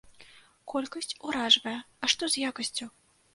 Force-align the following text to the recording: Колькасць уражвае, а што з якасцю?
Колькасць 0.71 1.13
уражвае, 1.27 1.75
а 2.03 2.11
што 2.15 2.23
з 2.37 2.47
якасцю? 2.49 2.85